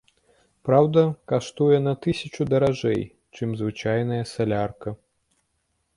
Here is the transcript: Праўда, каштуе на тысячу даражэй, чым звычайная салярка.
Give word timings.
Праўда, 0.67 1.03
каштуе 1.31 1.77
на 1.87 1.93
тысячу 2.07 2.41
даражэй, 2.55 3.01
чым 3.37 3.49
звычайная 3.61 4.21
салярка. 4.35 4.89